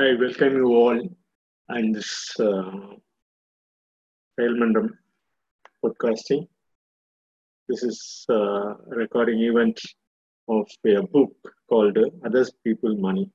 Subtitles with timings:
[0.00, 0.98] I welcome you all
[1.78, 2.94] in this uh,
[4.38, 4.88] Tailmandam
[5.84, 6.46] podcasting.
[7.68, 9.78] This is a recording event
[10.48, 11.34] of a book
[11.68, 13.28] called Others People Money,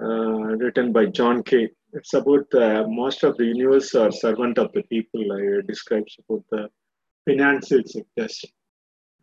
[0.00, 1.70] uh, written by John Kay.
[1.92, 2.46] It's about
[3.00, 5.24] master of the universe or servant of the people.
[5.32, 6.68] I describes about the
[7.28, 8.44] financial sectors.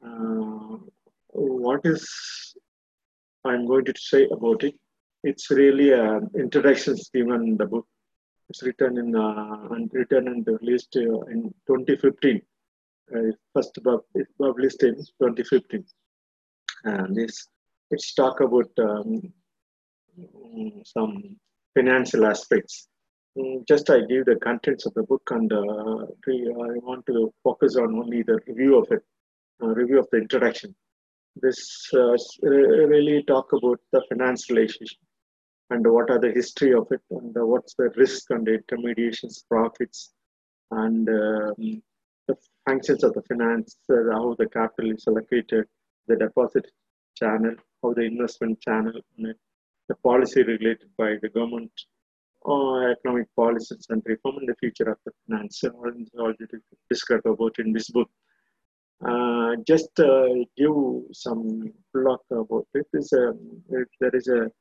[0.06, 0.80] Uh,
[1.30, 2.06] what is
[3.46, 4.76] I'm going to say about it?
[5.22, 7.86] It's really an introduction given in the book.
[8.50, 12.42] It's written in uh, and written and released uh, in 2015.
[13.14, 13.20] Uh,
[13.54, 13.78] first
[14.16, 15.84] it's published in 2015.
[16.86, 17.48] And this
[17.92, 19.22] it's talk about um,
[20.18, 21.36] mm, some
[21.76, 22.88] financial aspects.
[23.38, 27.76] Mm, Just I give the contents of the book, and uh, I want to focus
[27.76, 29.04] on only the review of it,
[29.62, 30.74] uh, review of the introduction.
[31.36, 34.98] This uh, really talk about the finance relationship
[35.70, 39.44] and what are the history of it and uh, what's the risk and the intermediations,
[39.48, 40.14] profits,
[40.72, 41.82] and um,
[42.28, 42.36] the
[42.68, 45.66] functions of the finance, uh, how the capital is allocated,
[46.08, 46.66] the deposit
[47.16, 51.72] channel, how the investment channel, the policy related by the government,
[52.42, 55.60] or economic policies and reform and the future of the finance.
[55.60, 55.70] So
[56.18, 56.34] all
[56.90, 58.10] describe about in this book.
[59.06, 60.74] Uh, just uh, give
[61.12, 62.88] some plot about it.
[62.94, 63.30] Is a,
[63.70, 64.52] it, there is a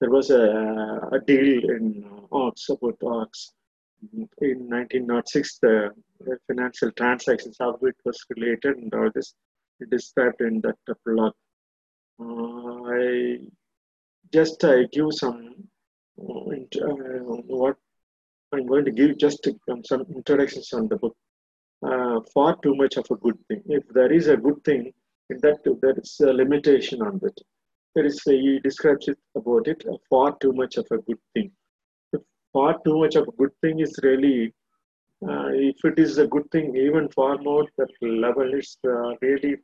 [0.00, 3.52] there was a, a deal in uh, Ox about Ox
[4.40, 5.58] in 1906.
[5.60, 5.90] The,
[6.46, 9.34] financial transactions, how it was related, and all this
[9.80, 11.34] is described in that plot.
[12.18, 13.38] Uh, I
[14.32, 15.54] just I give some
[16.18, 17.18] uh, uh,
[17.60, 17.76] what
[18.52, 19.46] I'm going to give just
[19.84, 21.16] some introductions on the book.
[21.86, 23.62] Uh, far too much of a good thing.
[23.66, 24.92] If there is a good thing,
[25.28, 27.38] in that there is a limitation on that.
[27.96, 29.82] There is he describes it about it.
[29.90, 31.50] uh, far too much of a good thing.
[32.52, 34.52] Far too much of a good thing is really,
[35.26, 39.56] uh, if it is a good thing, even far more that level is uh, really.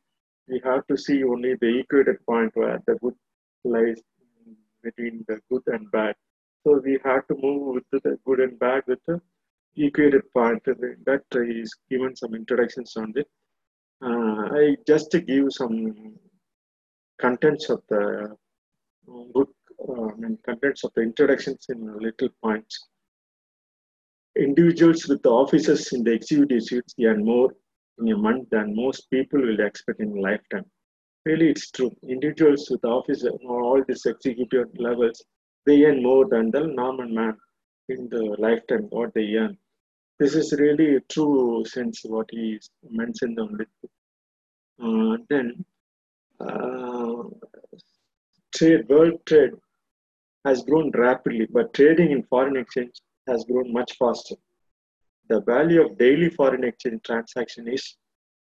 [0.47, 3.13] We have to see only the equated point where the good
[3.63, 4.01] lies
[4.81, 6.15] between the good and bad.
[6.63, 9.21] So we have to move with the good and bad with the
[9.77, 10.63] equated point.
[10.65, 13.27] That is given some introductions on it.
[14.01, 16.15] Uh, I just give some
[17.23, 19.51] contents of the uh, book,
[19.87, 22.73] uh, I mean, contents of the introductions in little points.
[24.35, 27.49] Individuals with the offices in the executive suites earn more
[27.99, 30.65] in a month than most people will expect in a lifetime.
[31.25, 31.91] Really, it's true.
[32.15, 35.23] Individuals with office or all these executive levels,
[35.65, 37.35] they earn more than the normal man
[37.89, 39.57] in the lifetime what they earn.
[40.19, 42.59] This is really a true sense what he
[43.01, 43.73] mentioned on it.
[44.83, 45.47] Uh, then
[46.39, 46.92] uh,
[48.55, 49.51] trade, world trade
[50.45, 54.35] has grown rapidly, but trading in foreign exchange has grown much faster.
[55.29, 57.95] The value of daily foreign exchange transaction is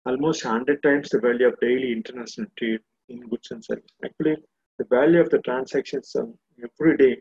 [0.07, 3.91] almost 100 times the value of daily international trade in goods and services.
[4.05, 4.37] Actually,
[4.79, 7.17] the value of the transactions every day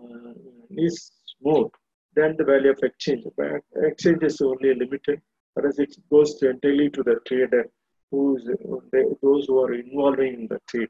[0.00, 0.32] uh,
[0.70, 1.70] is more
[2.14, 3.24] than the value of exchange.
[3.36, 5.20] But exchange is only limited,
[5.54, 7.68] whereas it goes entirely to the trader,
[8.10, 8.44] who's
[8.92, 10.88] they, those who are involving in the trade.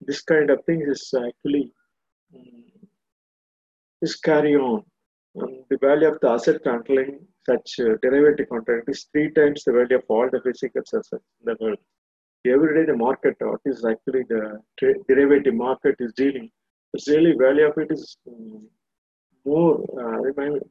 [0.00, 1.72] This kind of thing is actually
[2.34, 2.64] um,
[4.02, 4.82] is carry on.
[5.40, 9.72] Um, the value of the asset controlling such uh, derivative contract is three times the
[9.72, 11.78] value of all the physical assets in the world.
[12.46, 16.50] Every day the market, what is actually the tra- derivative market is dealing,
[16.94, 18.66] it's really value of it is um,
[19.44, 20.18] more uh,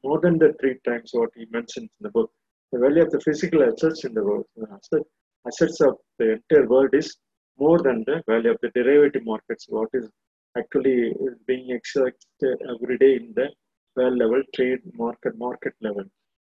[0.03, 2.31] more than the three times what he mentions in the book.
[2.71, 5.05] The value of the physical assets in the world, the asset,
[5.45, 7.15] assets of the entire world is
[7.59, 9.65] more than the value of the derivative markets.
[9.69, 10.09] What is
[10.57, 13.47] actually is being extracted every day in the
[13.95, 16.05] well level trade market market level.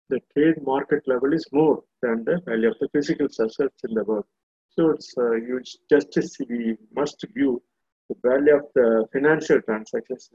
[0.09, 4.03] The trade market level is more than the value of the physical assets in the
[4.03, 4.25] world.
[4.69, 7.61] So it's uh, huge justice we must view
[8.09, 10.29] the value of the financial transactions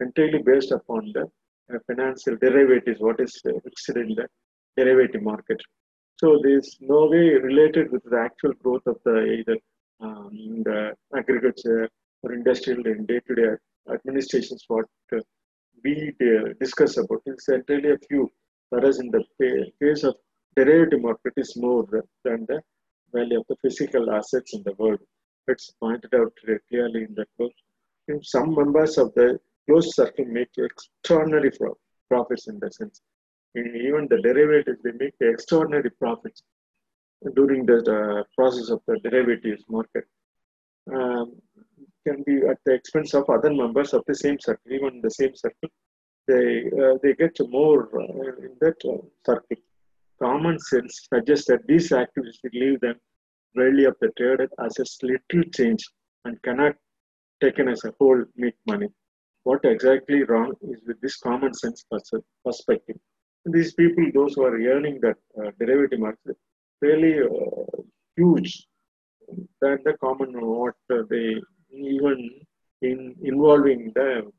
[0.00, 1.24] entirely based upon the
[1.72, 4.26] uh, financial derivatives, what is uh, fixed in the
[4.76, 5.60] derivative market.
[6.16, 9.56] So there's no way related with the actual growth of the either
[10.00, 11.88] um, the agriculture
[12.22, 13.52] or industrial and day-to-day
[13.92, 15.20] administrations what uh,
[15.84, 17.22] we uh, discuss about.
[17.26, 18.30] It's entirely a few,
[18.70, 19.22] whereas in the
[19.82, 20.14] case of
[20.56, 21.84] derivative market is more
[22.24, 22.60] than the
[23.12, 25.00] value of the physical assets in the world.
[25.48, 26.32] It's pointed out
[26.68, 27.52] clearly in that book.
[28.08, 29.38] And some members of the
[29.68, 31.50] closed circle make extraordinary
[32.08, 33.00] profits in the sense.
[33.54, 36.42] In even the derivatives, they make extraordinary profits
[37.34, 40.04] during the process of the derivatives market.
[40.92, 41.36] Um,
[42.06, 45.34] can be at the expense of other members of the same circle, even the same
[45.34, 45.70] circle.
[46.28, 49.56] They, uh, they get more uh, in that uh, circle.
[50.22, 52.96] Common sense suggests that these activities leave them
[53.56, 55.82] value of the trade as a little change
[56.24, 56.74] and cannot
[57.42, 58.88] taken as a whole make money.
[59.42, 61.84] What exactly wrong is with this common sense
[62.44, 62.96] perspective?
[63.44, 66.36] These people, those who are earning that uh, derivative market,
[66.80, 67.82] really uh,
[68.16, 68.66] huge
[69.60, 71.40] than the common what uh, they
[71.72, 72.30] even
[72.82, 74.30] in involving the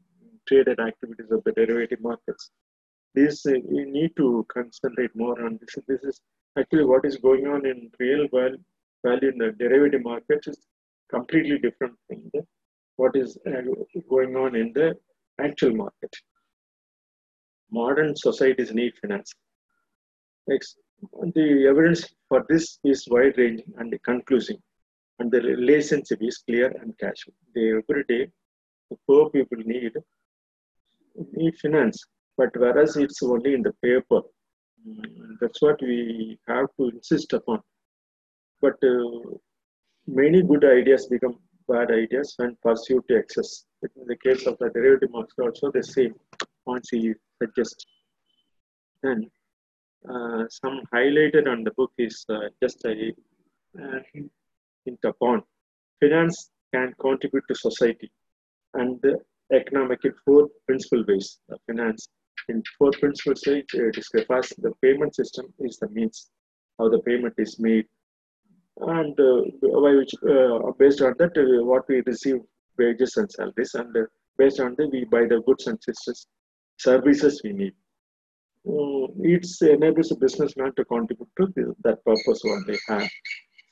[0.48, 2.52] traded activities of the derivative markets.
[3.14, 5.76] This uh, you need to concentrate more on this.
[5.88, 6.22] This is
[6.58, 8.58] actually what is going on in real value,
[9.06, 10.60] value in the derivative markets is
[11.10, 12.46] completely different from the,
[12.98, 13.38] what is
[14.10, 14.96] going on in the
[15.40, 16.14] actual market.
[17.72, 19.34] Modern societies need finance.
[20.48, 20.78] Next,
[21.33, 24.57] the evidence for this is wide ranging and conclusive,
[25.19, 27.33] and the relationship is clear and casual.
[27.53, 28.30] They, every day,
[28.89, 29.94] the poor people need
[31.33, 32.03] need finance,
[32.38, 34.21] but whereas it's only in the paper,
[34.88, 37.62] mm, that's what we have to insist upon.
[38.62, 39.38] But uh,
[40.07, 43.65] many good ideas become bad ideas when pursued to excess.
[43.83, 46.13] In the case of the derivative market, also the same
[46.65, 47.86] points he suggests.
[49.03, 49.30] And
[50.50, 53.13] some highlighted on the book is uh, just a
[53.80, 54.00] uh,
[54.86, 55.44] hint upon.
[56.00, 58.12] Finance can contribute to society
[58.74, 59.04] and
[59.54, 61.40] economic in four principal ways.
[61.68, 62.10] finance
[62.50, 66.30] in four principles it uh, describes the payment system is the means
[66.78, 67.86] how the payment is made
[68.98, 72.40] and uh, which uh, based on that uh, what we receive
[72.78, 73.96] wages and salaries and
[74.38, 76.28] based on that we buy the goods and services
[76.78, 77.85] services we need uh,
[78.65, 83.09] it enables a businessman to contribute to the, that purpose what they have.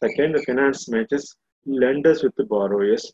[0.04, 1.36] Second, the finance matches
[1.66, 3.12] lenders with the borrowers,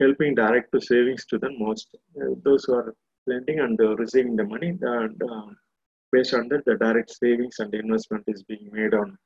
[0.00, 1.88] helping direct to savings to the most
[2.20, 2.94] uh, those who are
[3.26, 4.76] lending and uh, receiving the money.
[4.80, 5.22] And
[6.12, 9.16] based on that, the direct savings and investment is being made on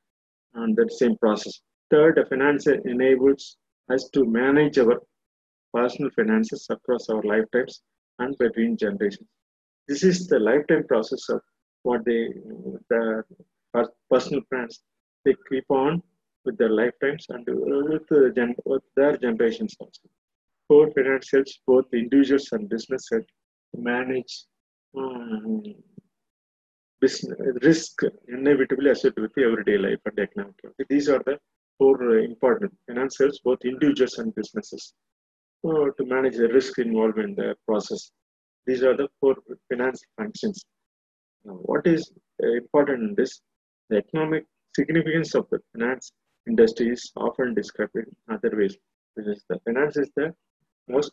[0.54, 1.60] on that same process.
[1.90, 3.56] Third, the finance enables
[3.90, 5.00] us to manage our
[5.74, 7.82] personal finances across our lifetimes
[8.18, 9.28] and between generations.
[9.86, 11.40] This is the lifetime process of
[11.82, 12.28] what they,
[12.90, 13.24] the
[14.10, 14.80] personal finance,
[15.24, 16.02] they keep on
[16.44, 20.02] with their lifetimes and with, the gen, with their generations also.
[20.68, 23.24] Core finance helps both individuals and businesses
[23.76, 24.44] manage
[24.96, 25.62] um,
[27.00, 30.54] business risk inevitably associated with everyday life and economic.
[30.88, 31.38] These are the
[31.78, 34.94] four important financials, both individuals and businesses,
[35.66, 38.10] uh, to manage the risk involved in the process.
[38.66, 39.36] These are the four
[39.68, 40.64] finance functions.
[41.44, 43.40] What is important in this?
[43.90, 44.44] The economic
[44.74, 46.12] significance of the finance
[46.46, 48.76] industry is often described in other ways.
[49.16, 50.34] This is the finance is the
[50.88, 51.12] most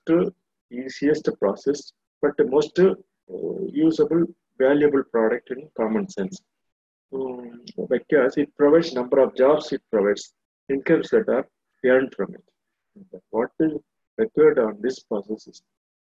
[0.72, 1.92] easiest process,
[2.22, 2.96] but the most uh,
[3.68, 4.26] usable,
[4.58, 6.42] valuable product in common sense.
[7.14, 10.34] Um, because it provides number of jobs it provides
[10.70, 11.48] incomes that are
[11.86, 13.22] earned from it.
[13.30, 13.74] What is
[14.18, 15.62] required on this process is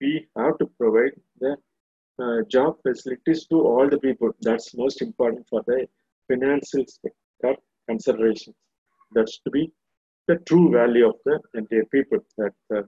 [0.00, 1.56] we have to provide the
[2.22, 4.30] uh, job facilities to all the people.
[4.40, 5.86] That's most important for the
[6.28, 8.56] financial sector considerations.
[9.12, 9.72] That's to be
[10.28, 12.18] the true value of the entire people.
[12.38, 12.82] That uh,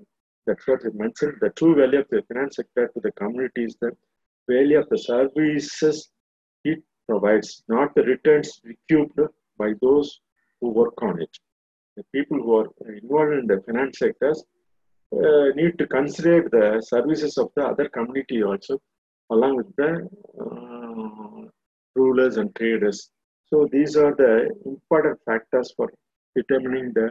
[0.47, 1.37] that's mentioned.
[1.41, 3.93] The true value of the finance sector to the community is the
[4.49, 6.11] value of the services
[6.65, 9.21] it provides, not the returns recouped
[9.59, 10.21] by those
[10.61, 11.31] who work on it
[11.97, 14.45] the people who are involved in the finance sectors
[15.15, 18.81] uh, need to consider the services of the other community also,
[19.35, 19.91] along with the
[20.43, 21.43] uh,
[21.95, 23.11] rulers and traders.
[23.51, 24.33] So these are the
[24.65, 25.93] important factors for
[26.37, 27.11] determining the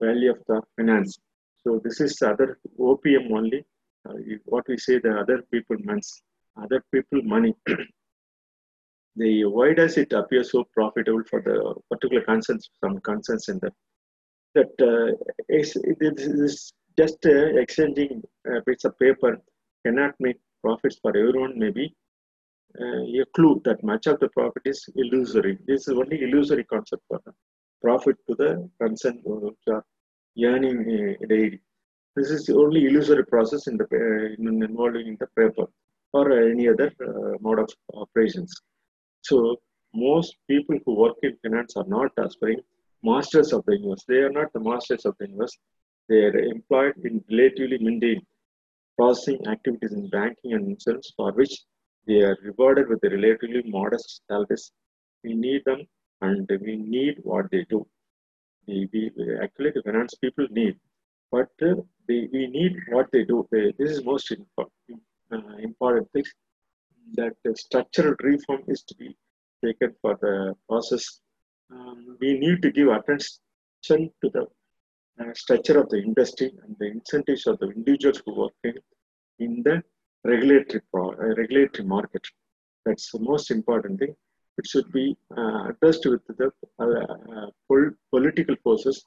[0.00, 1.18] value of the finance.
[1.62, 3.64] So this is other OPM only.
[4.08, 4.14] Uh,
[4.46, 6.22] what we say the other people means
[6.60, 7.54] other people money.
[9.16, 11.56] the why does it appear so profitable for the
[11.90, 12.70] particular concerns?
[12.82, 13.70] Some concerns in the
[14.54, 15.10] that uh,
[15.48, 19.38] is, is just uh, exchanging uh, bits of paper
[19.84, 21.94] cannot make profits for everyone maybe
[22.80, 25.58] uh, a clue that much of the profit is illusory.
[25.66, 27.20] This is only illusory concept for
[27.82, 29.84] profit to the concerned which are
[30.50, 31.60] earning uh, daily.
[32.16, 35.66] This is the only illusory process in the uh, in involving in the paper
[36.12, 38.52] or any other uh, mode of operations.
[39.22, 39.56] So
[39.94, 42.60] most people who work in finance are not aspiring
[43.02, 44.04] masters of the universe.
[44.06, 45.56] They are not the masters of the universe.
[46.08, 48.22] They are employed in relatively mundane
[48.98, 51.54] processing activities in banking and insurance for which
[52.06, 54.72] they are rewarded with a relatively modest salaries.
[55.24, 55.82] We need them
[56.20, 57.86] and we need what they do.
[58.66, 59.10] We, we,
[59.42, 60.76] actually, the finance people need.
[61.32, 61.74] but uh,
[62.08, 63.46] they, we need what they do.
[63.50, 66.24] They, this is most important, uh, important thing
[67.14, 69.16] that the structural reform is to be
[69.64, 71.20] taken for the process.
[71.72, 74.46] Um, we need to give attention to the
[75.34, 78.74] structure of the industry and the incentives of the individuals who work in,
[79.38, 79.82] in the
[80.24, 82.22] regulatory pro, uh, regulatory market.
[82.84, 84.14] That's the most important thing.
[84.58, 89.04] It should be uh, addressed with the uh, pol political forces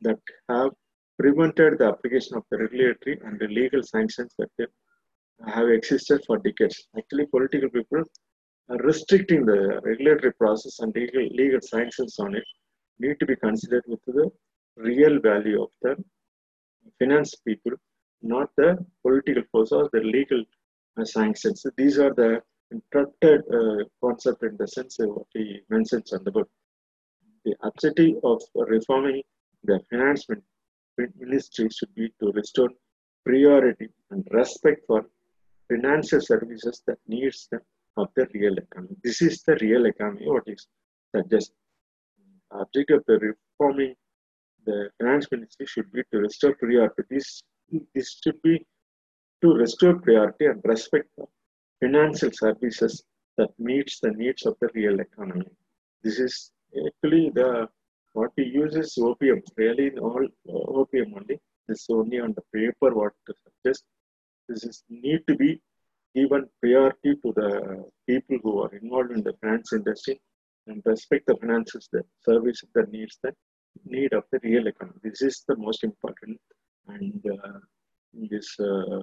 [0.00, 0.72] that have
[1.18, 4.50] prevented the application of the regulatory and the legal sanctions that
[5.46, 6.88] have existed for decades.
[6.98, 8.02] Actually, political people
[8.70, 12.44] are restricting the regulatory process and legal, legal sanctions on it
[12.98, 14.30] need to be considered with the
[14.76, 15.96] real value of the
[16.98, 17.72] finance people,
[18.22, 20.44] not the political force or the legal
[21.00, 21.64] uh, sanctions.
[21.76, 26.30] These are the interrupted uh, concept in the sense of what he mentions on the
[26.30, 26.48] book.
[27.44, 29.22] The objective of reforming
[29.64, 30.26] the finance
[31.18, 32.70] ministry should be to restore
[33.24, 35.06] priority and respect for
[35.68, 37.60] financial services that needs them
[37.96, 38.96] of the real economy.
[39.02, 40.66] This is the real economy, what is
[41.14, 41.52] suggest.
[42.50, 43.94] Objective of the reforming
[44.66, 47.02] the finance ministry should be to restore priority.
[47.10, 47.42] This,
[47.94, 48.66] this should be
[49.42, 51.26] to restore priority and respect the
[51.80, 53.02] financial services
[53.36, 55.50] that meets the needs of the real economy.
[56.02, 56.50] This is
[56.86, 57.68] actually the
[58.12, 61.40] what we use is OPM, really in all uh, OPM only.
[61.66, 63.84] This is only on the paper what to suggest.
[64.48, 65.60] This is need to be
[66.14, 70.20] given priority to the people who are involved in the finance industry
[70.68, 73.32] and respect the finances, the services that needs the
[73.84, 74.98] need of the real economy.
[75.02, 76.38] This is the most important
[76.88, 77.58] and uh,
[78.12, 79.00] this uh,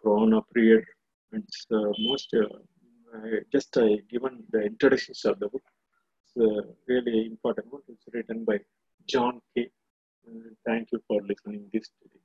[0.00, 0.84] Corona period,
[1.32, 2.48] it's uh, most uh,
[3.52, 3.72] just
[4.10, 5.62] given the introductions of the book
[6.34, 7.82] it's uh, really important book.
[7.88, 8.60] It's written by
[9.06, 9.68] John Kay.
[10.66, 12.21] Thank you for listening this today.